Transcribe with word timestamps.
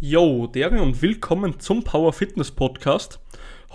Yo, 0.00 0.46
Dere 0.46 0.80
und 0.80 1.02
willkommen 1.02 1.58
zum 1.58 1.82
Power 1.82 2.12
Fitness 2.12 2.52
Podcast. 2.52 3.18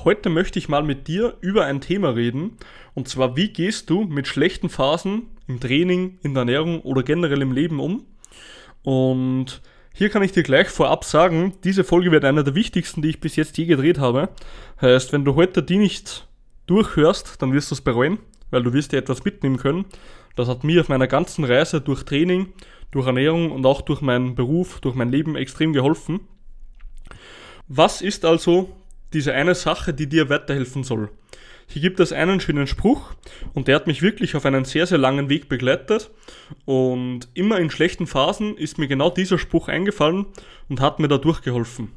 Heute 0.06 0.30
möchte 0.30 0.58
ich 0.58 0.70
mal 0.70 0.82
mit 0.82 1.10
dir 1.10 1.36
über 1.42 1.66
ein 1.66 1.82
Thema 1.82 2.12
reden. 2.16 2.56
Und 2.94 3.10
zwar, 3.10 3.36
wie 3.36 3.50
gehst 3.50 3.90
du 3.90 4.06
mit 4.06 4.26
schlechten 4.26 4.70
Phasen 4.70 5.24
im 5.50 5.60
Training, 5.60 6.20
in 6.24 6.34
der 6.34 6.44
Ernährung 6.44 6.80
oder 6.80 7.04
generell 7.04 7.42
im 7.42 7.52
Leben 7.52 7.82
um? 7.82 8.06
Und 8.84 9.62
hier 9.94 10.10
kann 10.10 10.24
ich 10.24 10.32
dir 10.32 10.44
gleich 10.44 10.70
vorab 10.70 11.04
sagen, 11.04 11.56
diese 11.66 11.84
Folge 11.84 12.10
wird 12.10 12.24
eine 12.24 12.46
der 12.46 12.56
wichtigsten, 12.56 13.02
die 13.02 13.10
ich 13.10 13.20
bis 13.20 13.36
jetzt 13.36 13.58
je 13.58 13.66
gedreht 13.66 14.00
habe. 14.00 14.30
Heißt, 14.80 15.12
wenn 15.12 15.26
du 15.26 15.36
heute 15.36 15.62
die 15.62 15.78
nicht 15.78 16.26
durchhörst, 16.68 17.42
dann 17.42 17.52
wirst 17.52 17.70
du 17.70 17.76
es 17.76 17.82
bereuen, 17.82 18.18
weil 18.50 18.64
du 18.64 18.72
wirst 18.72 18.94
dir 18.94 18.98
etwas 19.00 19.26
mitnehmen 19.26 19.58
können. 19.58 19.84
Das 20.38 20.48
hat 20.48 20.64
mir 20.64 20.80
auf 20.80 20.88
meiner 20.88 21.08
ganzen 21.08 21.44
Reise 21.44 21.82
durch 21.82 22.06
Training, 22.06 22.54
durch 22.94 23.08
Ernährung 23.08 23.52
und 23.52 23.66
auch 23.66 23.82
durch 23.82 24.02
meinen 24.02 24.36
Beruf, 24.36 24.80
durch 24.80 24.96
mein 24.96 25.12
Leben 25.12 25.36
extrem 25.36 25.74
geholfen. 25.74 26.22
Was 27.68 28.02
ist 28.02 28.24
also 28.24 28.70
diese 29.14 29.34
eine 29.34 29.56
Sache, 29.56 29.94
die 29.94 30.08
dir 30.08 30.30
weiterhelfen 30.30 30.84
soll? 30.84 31.10
Hier 31.68 31.82
gibt 31.82 32.00
es 32.00 32.12
einen 32.12 32.40
schönen 32.40 32.68
Spruch 32.68 33.16
und 33.54 33.68
der 33.68 33.76
hat 33.76 33.88
mich 33.88 34.04
wirklich 34.04 34.36
auf 34.36 34.46
einen 34.46 34.64
sehr, 34.64 34.86
sehr 34.86 35.00
langen 35.00 35.28
Weg 35.30 35.50
begleitet. 35.50 36.12
Und 36.66 37.30
immer 37.34 37.60
in 37.60 37.72
schlechten 37.72 38.06
Phasen 38.06 38.58
ist 38.58 38.78
mir 38.78 38.88
genau 38.88 39.10
dieser 39.10 39.40
Spruch 39.40 39.70
eingefallen 39.70 40.28
und 40.70 40.82
hat 40.82 41.00
mir 41.00 41.08
da 41.08 41.18
durchgeholfen. 41.18 41.92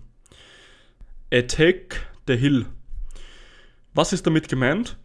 Attack 1.30 2.06
the 2.26 2.36
Hill. 2.36 2.66
Was 3.92 4.14
ist 4.14 4.26
damit 4.26 4.48
gemeint? 4.48 4.96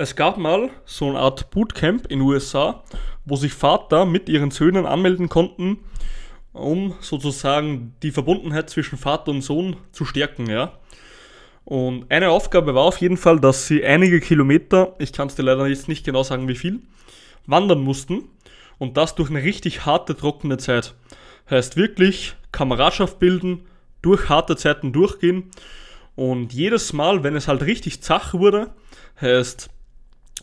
Es 0.00 0.14
gab 0.14 0.38
mal 0.38 0.70
so 0.84 1.08
eine 1.08 1.18
Art 1.18 1.50
Bootcamp 1.50 2.06
in 2.06 2.20
den 2.20 2.28
USA, 2.28 2.84
wo 3.24 3.34
sich 3.34 3.52
Vater 3.52 4.06
mit 4.06 4.28
ihren 4.28 4.52
Söhnen 4.52 4.86
anmelden 4.86 5.28
konnten, 5.28 5.78
um 6.52 6.94
sozusagen 7.00 7.96
die 8.04 8.12
Verbundenheit 8.12 8.70
zwischen 8.70 8.96
Vater 8.96 9.32
und 9.32 9.42
Sohn 9.42 9.74
zu 9.90 10.04
stärken, 10.04 10.48
ja. 10.48 10.78
Und 11.64 12.12
eine 12.12 12.30
Aufgabe 12.30 12.76
war 12.76 12.84
auf 12.84 12.98
jeden 12.98 13.16
Fall, 13.16 13.40
dass 13.40 13.66
sie 13.66 13.84
einige 13.84 14.20
Kilometer, 14.20 14.94
ich 15.00 15.12
kann 15.12 15.26
es 15.26 15.34
dir 15.34 15.42
leider 15.42 15.66
jetzt 15.66 15.88
nicht 15.88 16.06
genau 16.06 16.22
sagen 16.22 16.46
wie 16.46 16.54
viel, 16.54 16.78
wandern 17.46 17.80
mussten 17.80 18.28
und 18.78 18.96
das 18.96 19.16
durch 19.16 19.30
eine 19.30 19.42
richtig 19.42 19.84
harte, 19.84 20.16
trockene 20.16 20.58
Zeit. 20.58 20.94
Heißt 21.50 21.76
wirklich 21.76 22.36
Kameradschaft 22.52 23.18
bilden, 23.18 23.66
durch 24.00 24.28
harte 24.28 24.54
Zeiten 24.54 24.92
durchgehen 24.92 25.50
und 26.14 26.52
jedes 26.52 26.92
Mal, 26.92 27.24
wenn 27.24 27.34
es 27.34 27.48
halt 27.48 27.62
richtig 27.62 28.00
zach 28.00 28.32
wurde, 28.32 28.70
heißt 29.20 29.70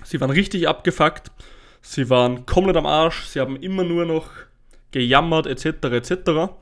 Sie 0.03 0.19
waren 0.19 0.31
richtig 0.31 0.67
abgefuckt. 0.67 1.31
Sie 1.81 2.09
waren 2.09 2.45
komplett 2.45 2.77
am 2.77 2.85
Arsch. 2.85 3.25
Sie 3.25 3.39
haben 3.39 3.55
immer 3.55 3.83
nur 3.83 4.05
noch 4.05 4.29
gejammert 4.91 5.45
etc. 5.45 5.65
etc. 5.91 6.53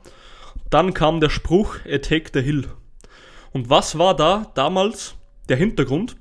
Dann 0.70 0.94
kam 0.94 1.20
der 1.20 1.30
Spruch 1.30 1.76
Attack 1.88 2.30
the 2.34 2.42
Hill. 2.42 2.68
Und 3.52 3.70
was 3.70 3.98
war 3.98 4.16
da 4.16 4.50
damals 4.54 5.14
der 5.48 5.56
Hintergrund? 5.56 6.16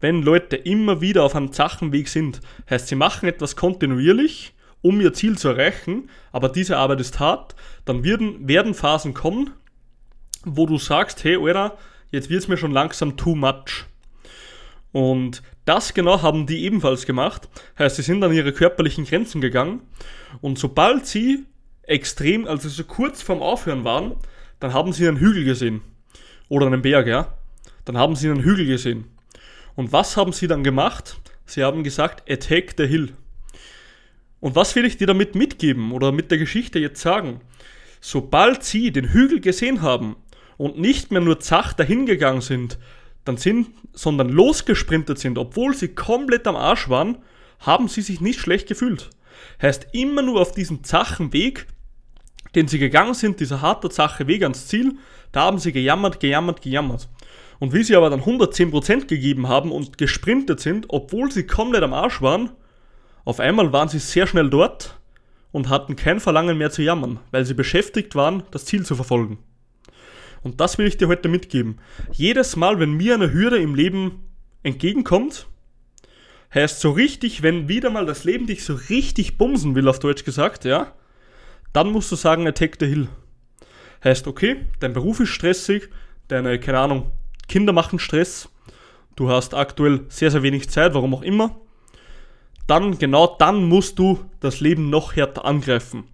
Wenn 0.00 0.22
Leute 0.22 0.56
immer 0.56 1.00
wieder 1.00 1.24
auf 1.24 1.34
einem 1.34 1.52
Zachenweg 1.52 2.08
sind, 2.08 2.40
heißt 2.70 2.88
sie 2.88 2.94
machen 2.94 3.28
etwas 3.28 3.56
kontinuierlich, 3.56 4.54
um 4.80 5.00
ihr 5.00 5.12
Ziel 5.12 5.36
zu 5.36 5.48
erreichen, 5.48 6.08
aber 6.30 6.48
diese 6.48 6.76
Arbeit 6.76 7.00
ist 7.00 7.18
hart, 7.18 7.56
dann 7.84 8.04
werden, 8.04 8.46
werden 8.46 8.74
Phasen 8.74 9.12
kommen, 9.12 9.50
wo 10.44 10.66
du 10.66 10.78
sagst, 10.78 11.24
hey 11.24 11.36
Alter, 11.36 11.76
jetzt 12.10 12.30
wird 12.30 12.42
es 12.42 12.48
mir 12.48 12.56
schon 12.56 12.70
langsam 12.70 13.16
too 13.16 13.34
much. 13.34 13.86
Und 14.92 15.42
das 15.64 15.92
genau 15.94 16.22
haben 16.22 16.46
die 16.46 16.64
ebenfalls 16.64 17.04
gemacht. 17.06 17.48
Heißt, 17.78 17.96
sie 17.96 18.02
sind 18.02 18.22
an 18.24 18.32
ihre 18.32 18.52
körperlichen 18.52 19.04
Grenzen 19.04 19.40
gegangen. 19.40 19.82
Und 20.40 20.58
sobald 20.58 21.06
sie 21.06 21.44
extrem, 21.82 22.46
also 22.46 22.68
so 22.68 22.84
kurz 22.84 23.22
vorm 23.22 23.42
Aufhören 23.42 23.84
waren, 23.84 24.16
dann 24.60 24.72
haben 24.72 24.92
sie 24.92 25.06
einen 25.06 25.18
Hügel 25.18 25.44
gesehen. 25.44 25.82
Oder 26.48 26.66
einen 26.66 26.82
Berg, 26.82 27.06
ja. 27.06 27.34
Dann 27.84 27.98
haben 27.98 28.16
sie 28.16 28.28
einen 28.30 28.42
Hügel 28.42 28.66
gesehen. 28.66 29.04
Und 29.74 29.92
was 29.92 30.16
haben 30.16 30.32
sie 30.32 30.46
dann 30.46 30.64
gemacht? 30.64 31.18
Sie 31.46 31.62
haben 31.62 31.84
gesagt, 31.84 32.30
attack 32.30 32.74
the 32.76 32.86
hill. 32.86 33.12
Und 34.40 34.54
was 34.54 34.74
will 34.74 34.84
ich 34.84 34.96
dir 34.96 35.06
damit 35.06 35.34
mitgeben 35.34 35.92
oder 35.92 36.12
mit 36.12 36.30
der 36.30 36.38
Geschichte 36.38 36.78
jetzt 36.78 37.00
sagen? 37.00 37.40
Sobald 38.00 38.62
sie 38.62 38.92
den 38.92 39.12
Hügel 39.12 39.40
gesehen 39.40 39.82
haben 39.82 40.16
und 40.56 40.78
nicht 40.78 41.10
mehr 41.10 41.20
nur 41.20 41.40
zach 41.40 41.72
dahingegangen 41.72 42.40
sind, 42.40 42.78
dann 43.28 43.36
sind, 43.36 43.68
sondern 43.92 44.28
losgesprintet 44.28 45.18
sind, 45.18 45.38
obwohl 45.38 45.74
sie 45.74 45.88
komplett 45.88 46.46
am 46.46 46.56
Arsch 46.56 46.88
waren, 46.88 47.18
haben 47.60 47.88
sie 47.88 48.02
sich 48.02 48.20
nicht 48.20 48.40
schlecht 48.40 48.68
gefühlt. 48.68 49.10
Heißt, 49.60 49.88
immer 49.92 50.22
nur 50.22 50.40
auf 50.40 50.52
diesem 50.52 50.82
zachen 50.84 51.32
Weg, 51.32 51.66
den 52.54 52.68
sie 52.68 52.78
gegangen 52.78 53.14
sind, 53.14 53.40
dieser 53.40 53.60
harte 53.60 53.90
zache 53.90 54.26
Weg 54.26 54.42
ans 54.42 54.66
Ziel, 54.66 54.96
da 55.32 55.42
haben 55.42 55.58
sie 55.58 55.72
gejammert, 55.72 56.20
gejammert, 56.20 56.62
gejammert. 56.62 57.08
Und 57.58 57.72
wie 57.74 57.82
sie 57.82 57.96
aber 57.96 58.08
dann 58.08 58.22
110% 58.22 59.06
gegeben 59.06 59.48
haben 59.48 59.72
und 59.72 59.98
gesprintet 59.98 60.60
sind, 60.60 60.86
obwohl 60.88 61.30
sie 61.30 61.46
komplett 61.46 61.82
am 61.82 61.92
Arsch 61.92 62.22
waren, 62.22 62.50
auf 63.24 63.40
einmal 63.40 63.72
waren 63.72 63.88
sie 63.88 63.98
sehr 63.98 64.26
schnell 64.26 64.48
dort 64.48 64.98
und 65.50 65.68
hatten 65.68 65.96
kein 65.96 66.20
Verlangen 66.20 66.56
mehr 66.56 66.70
zu 66.70 66.82
jammern, 66.82 67.18
weil 67.30 67.44
sie 67.44 67.54
beschäftigt 67.54 68.14
waren, 68.14 68.44
das 68.50 68.64
Ziel 68.64 68.86
zu 68.86 68.94
verfolgen. 68.94 69.38
Und 70.42 70.60
das 70.60 70.78
will 70.78 70.86
ich 70.86 70.96
dir 70.96 71.08
heute 71.08 71.28
mitgeben. 71.28 71.78
Jedes 72.12 72.56
Mal, 72.56 72.78
wenn 72.78 72.92
mir 72.92 73.14
eine 73.14 73.32
Hürde 73.32 73.58
im 73.58 73.74
Leben 73.74 74.24
entgegenkommt, 74.62 75.46
heißt 76.54 76.80
so 76.80 76.90
richtig, 76.90 77.42
wenn 77.42 77.68
wieder 77.68 77.90
mal 77.90 78.06
das 78.06 78.24
Leben 78.24 78.46
dich 78.46 78.64
so 78.64 78.74
richtig 78.88 79.36
bumsen 79.38 79.74
will, 79.74 79.88
auf 79.88 79.98
Deutsch 79.98 80.24
gesagt, 80.24 80.64
ja, 80.64 80.92
dann 81.72 81.92
musst 81.92 82.10
du 82.10 82.16
sagen, 82.16 82.46
attack 82.46 82.76
the 82.80 82.86
hill. 82.86 83.08
Heißt, 84.02 84.26
okay, 84.26 84.64
dein 84.80 84.92
Beruf 84.92 85.20
ist 85.20 85.30
stressig, 85.30 85.88
deine, 86.28 86.58
keine 86.58 86.78
Ahnung, 86.78 87.10
Kinder 87.48 87.72
machen 87.72 87.98
Stress, 87.98 88.48
du 89.16 89.28
hast 89.28 89.54
aktuell 89.54 90.04
sehr, 90.08 90.30
sehr 90.30 90.42
wenig 90.42 90.70
Zeit, 90.70 90.94
warum 90.94 91.14
auch 91.14 91.22
immer, 91.22 91.60
dann, 92.66 92.98
genau 92.98 93.36
dann 93.38 93.64
musst 93.64 93.98
du 93.98 94.24
das 94.40 94.60
Leben 94.60 94.90
noch 94.90 95.16
härter 95.16 95.44
angreifen. 95.44 96.04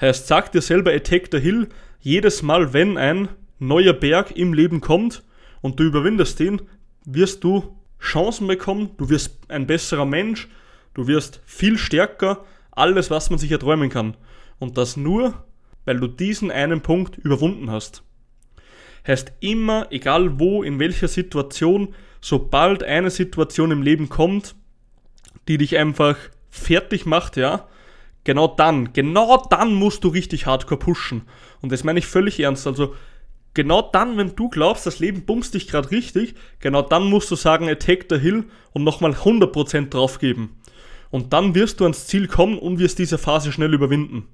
Heißt, 0.00 0.28
sag 0.28 0.52
dir 0.52 0.62
selber, 0.62 0.92
attack 0.92 1.28
the 1.32 1.40
hill, 1.40 1.68
jedes 2.00 2.42
Mal, 2.42 2.72
wenn 2.72 2.96
ein 2.96 3.28
neuer 3.58 3.92
Berg 3.92 4.36
im 4.36 4.52
Leben 4.52 4.80
kommt 4.80 5.24
und 5.60 5.78
du 5.80 5.84
überwindest 5.84 6.38
den, 6.40 6.62
wirst 7.04 7.44
du 7.44 7.76
Chancen 8.00 8.46
bekommen, 8.46 8.90
du 8.96 9.08
wirst 9.08 9.38
ein 9.48 9.66
besserer 9.66 10.04
Mensch, 10.04 10.48
du 10.94 11.06
wirst 11.06 11.40
viel 11.44 11.78
stärker, 11.78 12.44
alles, 12.70 13.10
was 13.10 13.30
man 13.30 13.38
sich 13.38 13.50
erträumen 13.50 13.90
kann. 13.90 14.16
Und 14.58 14.78
das 14.78 14.96
nur, 14.96 15.34
weil 15.84 15.98
du 15.98 16.06
diesen 16.06 16.50
einen 16.50 16.80
Punkt 16.80 17.18
überwunden 17.18 17.70
hast. 17.70 18.02
Heißt 19.06 19.32
immer, 19.40 19.86
egal 19.90 20.38
wo, 20.38 20.62
in 20.62 20.78
welcher 20.78 21.08
Situation, 21.08 21.94
sobald 22.20 22.84
eine 22.84 23.10
Situation 23.10 23.70
im 23.70 23.82
Leben 23.82 24.08
kommt, 24.08 24.54
die 25.48 25.58
dich 25.58 25.76
einfach 25.78 26.16
fertig 26.50 27.06
macht, 27.06 27.36
ja, 27.36 27.68
genau 28.24 28.48
dann, 28.48 28.92
genau 28.92 29.42
dann 29.48 29.74
musst 29.74 30.04
du 30.04 30.08
richtig 30.08 30.46
hardcore 30.46 30.78
pushen. 30.78 31.22
Und 31.62 31.72
das 31.72 31.84
meine 31.84 31.98
ich 31.98 32.06
völlig 32.06 32.38
ernst. 32.40 32.66
Also 32.66 32.94
genau 33.58 33.82
dann, 33.82 34.16
wenn 34.16 34.36
du 34.36 34.48
glaubst, 34.48 34.86
das 34.86 35.00
Leben 35.00 35.22
bumst 35.22 35.52
dich 35.52 35.66
gerade 35.66 35.90
richtig, 35.90 36.36
genau 36.60 36.80
dann 36.80 37.10
musst 37.10 37.28
du 37.28 37.34
sagen, 37.34 37.68
attack 37.68 38.06
the 38.08 38.16
hill 38.16 38.44
und 38.72 38.84
nochmal 38.84 39.14
100% 39.14 39.88
draufgeben. 39.88 40.50
Und 41.10 41.32
dann 41.32 41.56
wirst 41.56 41.80
du 41.80 41.84
ans 41.84 42.06
Ziel 42.06 42.28
kommen 42.28 42.56
und 42.56 42.78
wirst 42.78 43.00
diese 43.00 43.18
Phase 43.18 43.50
schnell 43.50 43.74
überwinden. 43.74 44.28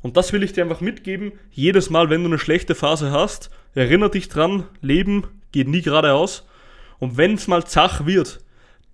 Und 0.00 0.16
das 0.16 0.32
will 0.32 0.42
ich 0.42 0.52
dir 0.52 0.64
einfach 0.64 0.80
mitgeben. 0.80 1.30
Jedes 1.52 1.88
Mal, 1.88 2.10
wenn 2.10 2.22
du 2.22 2.30
eine 2.30 2.38
schlechte 2.40 2.74
Phase 2.74 3.12
hast, 3.12 3.50
erinnere 3.76 4.10
dich 4.10 4.28
dran, 4.28 4.64
Leben 4.80 5.22
geht 5.52 5.68
nie 5.68 5.82
geradeaus. 5.82 6.44
Und 6.98 7.16
wenn 7.16 7.34
es 7.34 7.46
mal 7.46 7.64
zach 7.64 8.06
wird, 8.06 8.40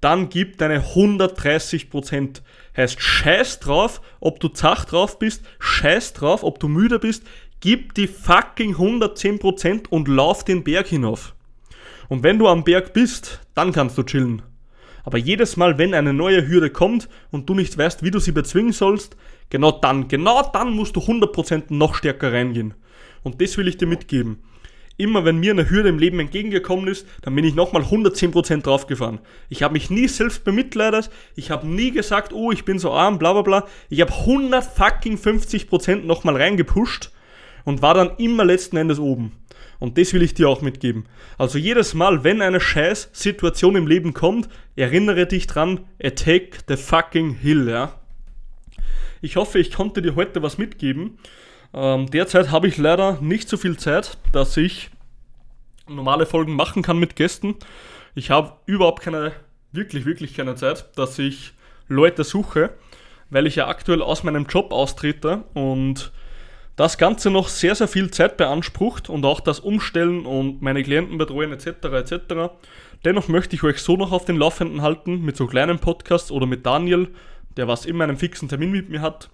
dann 0.02 0.28
gib 0.28 0.58
deine 0.58 0.80
130%. 0.80 2.42
Heißt, 2.76 3.00
scheiß 3.00 3.60
drauf, 3.60 4.02
ob 4.20 4.40
du 4.40 4.48
zach 4.48 4.84
drauf 4.84 5.18
bist, 5.18 5.42
scheiß 5.58 6.12
drauf, 6.12 6.44
ob 6.44 6.60
du 6.60 6.68
müde 6.68 6.98
bist, 6.98 7.24
Gib 7.60 7.94
die 7.94 8.06
fucking 8.06 8.76
110% 8.76 9.88
und 9.88 10.06
lauf 10.06 10.44
den 10.44 10.62
Berg 10.62 10.86
hinauf. 10.86 11.34
Und 12.08 12.22
wenn 12.22 12.38
du 12.38 12.46
am 12.46 12.62
Berg 12.62 12.92
bist, 12.92 13.40
dann 13.54 13.72
kannst 13.72 13.98
du 13.98 14.04
chillen. 14.04 14.42
Aber 15.02 15.18
jedes 15.18 15.56
Mal, 15.56 15.76
wenn 15.76 15.92
eine 15.92 16.12
neue 16.12 16.46
Hürde 16.46 16.70
kommt 16.70 17.08
und 17.32 17.48
du 17.48 17.54
nicht 17.54 17.76
weißt, 17.76 18.04
wie 18.04 18.12
du 18.12 18.20
sie 18.20 18.30
bezwingen 18.30 18.72
sollst, 18.72 19.16
genau 19.50 19.72
dann, 19.72 20.06
genau 20.06 20.48
dann 20.52 20.72
musst 20.72 20.94
du 20.94 21.00
100% 21.00 21.64
noch 21.70 21.96
stärker 21.96 22.32
reingehen. 22.32 22.74
Und 23.24 23.42
das 23.42 23.56
will 23.56 23.66
ich 23.66 23.76
dir 23.76 23.86
mitgeben. 23.86 24.38
Immer 24.96 25.24
wenn 25.24 25.40
mir 25.40 25.50
eine 25.50 25.68
Hürde 25.68 25.88
im 25.88 25.98
Leben 25.98 26.20
entgegengekommen 26.20 26.86
ist, 26.86 27.08
dann 27.22 27.34
bin 27.34 27.44
ich 27.44 27.56
nochmal 27.56 27.82
110% 27.82 28.62
draufgefahren. 28.62 29.18
Ich 29.48 29.64
habe 29.64 29.72
mich 29.72 29.90
nie 29.90 30.06
selbst 30.06 30.44
bemitleidet, 30.44 31.10
ich 31.34 31.50
habe 31.50 31.66
nie 31.66 31.90
gesagt, 31.90 32.32
oh, 32.32 32.52
ich 32.52 32.64
bin 32.64 32.78
so 32.78 32.92
arm, 32.92 33.18
bla 33.18 33.32
bla 33.32 33.42
bla. 33.42 33.66
Ich 33.88 34.00
habe 34.00 34.12
100 34.12 34.64
fucking 34.64 35.16
50% 35.16 36.04
nochmal 36.04 36.36
reingepusht 36.36 37.10
und 37.68 37.82
war 37.82 37.92
dann 37.92 38.16
immer 38.16 38.46
letzten 38.46 38.78
Endes 38.78 38.98
oben. 38.98 39.32
Und 39.78 39.98
das 39.98 40.14
will 40.14 40.22
ich 40.22 40.32
dir 40.32 40.48
auch 40.48 40.62
mitgeben. 40.62 41.04
Also 41.36 41.58
jedes 41.58 41.92
Mal, 41.92 42.24
wenn 42.24 42.40
eine 42.40 42.60
scheiß 42.60 43.10
Situation 43.12 43.76
im 43.76 43.86
Leben 43.86 44.14
kommt, 44.14 44.48
erinnere 44.74 45.26
dich 45.26 45.46
dran, 45.46 45.84
attack 46.02 46.60
the 46.66 46.78
fucking 46.78 47.34
hill, 47.34 47.68
ja. 47.68 47.92
Ich 49.20 49.36
hoffe, 49.36 49.58
ich 49.58 49.70
konnte 49.70 50.00
dir 50.00 50.16
heute 50.16 50.42
was 50.42 50.56
mitgeben. 50.56 51.18
Ähm, 51.74 52.10
derzeit 52.10 52.50
habe 52.50 52.68
ich 52.68 52.78
leider 52.78 53.20
nicht 53.20 53.50
so 53.50 53.58
viel 53.58 53.76
Zeit, 53.76 54.16
dass 54.32 54.56
ich 54.56 54.88
normale 55.86 56.24
Folgen 56.24 56.54
machen 56.54 56.82
kann 56.82 56.98
mit 56.98 57.16
Gästen. 57.16 57.54
Ich 58.14 58.30
habe 58.30 58.54
überhaupt 58.64 59.02
keine, 59.02 59.32
wirklich, 59.72 60.06
wirklich 60.06 60.32
keine 60.32 60.54
Zeit, 60.54 60.88
dass 60.96 61.18
ich 61.18 61.52
Leute 61.86 62.24
suche, 62.24 62.70
weil 63.28 63.46
ich 63.46 63.56
ja 63.56 63.68
aktuell 63.68 64.00
aus 64.00 64.22
meinem 64.22 64.46
Job 64.46 64.72
austrete 64.72 65.44
und 65.52 66.12
das 66.78 66.96
Ganze 66.96 67.30
noch 67.30 67.48
sehr, 67.48 67.74
sehr 67.74 67.88
viel 67.88 68.08
Zeit 68.12 68.36
beansprucht 68.36 69.10
und 69.10 69.24
auch 69.24 69.40
das 69.40 69.58
Umstellen 69.58 70.24
und 70.24 70.62
meine 70.62 70.84
Klienten 70.84 71.18
betreuen 71.18 71.52
etc. 71.52 71.66
etc. 71.66 72.52
Dennoch 73.04 73.26
möchte 73.26 73.56
ich 73.56 73.64
euch 73.64 73.80
so 73.80 73.96
noch 73.96 74.12
auf 74.12 74.24
den 74.24 74.36
Laufenden 74.36 74.80
halten 74.80 75.22
mit 75.22 75.36
so 75.36 75.48
kleinen 75.48 75.80
Podcasts 75.80 76.30
oder 76.30 76.46
mit 76.46 76.64
Daniel, 76.64 77.08
der 77.56 77.66
was 77.66 77.84
immer 77.84 78.04
einen 78.04 78.16
fixen 78.16 78.48
Termin 78.48 78.70
mit 78.70 78.90
mir 78.90 79.00
hat. 79.00 79.28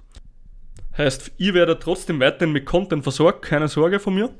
Heißt, 0.96 1.32
ihr 1.36 1.52
werdet 1.52 1.82
trotzdem 1.82 2.18
weiterhin 2.18 2.54
mit 2.54 2.64
Content 2.64 3.02
versorgt, 3.02 3.42
keine 3.42 3.68
Sorge 3.68 4.00
von 4.00 4.14
mir. 4.14 4.30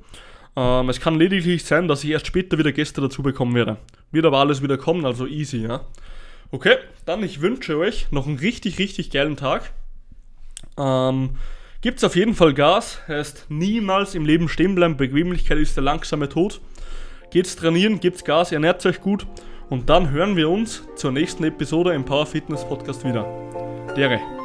Ähm, 0.57 0.89
es 0.89 0.99
kann 0.99 1.19
lediglich 1.19 1.67
sein, 1.67 1.89
dass 1.89 2.05
ich 2.05 2.11
erst 2.11 2.27
später 2.27 2.57
wieder 2.57 2.73
Gäste 2.73 3.03
dazu 3.03 3.23
bekommen 3.23 3.55
werde. 3.55 3.77
Wird 4.13 4.25
aber 4.25 4.39
alles 4.39 4.63
wieder 4.63 4.79
kommen, 4.79 5.05
also 5.05 5.27
easy, 5.27 5.59
ja. 5.59 5.83
Okay, 6.51 6.77
dann 7.05 7.23
ich 7.23 7.43
wünsche 7.43 7.77
euch 7.77 8.11
noch 8.13 8.27
einen 8.27 8.39
richtig, 8.39 8.79
richtig 8.79 9.11
geilen 9.11 9.37
Tag. 9.37 9.75
Ähm, 10.79 11.37
gibt's 11.85 12.03
auf 12.03 12.17
jeden 12.17 12.33
Fall 12.33 12.55
Gas, 12.55 13.03
heißt 13.09 13.45
niemals 13.51 14.15
im 14.15 14.25
Leben 14.25 14.49
stehen 14.49 14.75
bleiben, 14.75 14.97
Bequemlichkeit 14.97 15.59
ist 15.59 15.77
der 15.77 15.85
langsame 15.85 16.31
Tod. 16.31 16.63
Geht's 17.31 17.57
trainieren, 17.57 18.01
gibt's 18.01 18.25
Gas, 18.25 18.53
ernährt 18.53 18.87
euch 18.87 19.03
gut 19.03 19.27
und 19.69 19.91
dann 19.91 20.11
hören 20.11 20.35
wir 20.35 20.49
uns 20.49 20.83
zur 20.97 21.13
nächsten 21.13 21.45
Episode 21.45 21.93
im 21.93 22.07
Power 22.07 22.25
Fitness 22.25 22.67
Podcast 22.67 23.05
wieder. 23.05 23.27
Dere. 23.95 24.44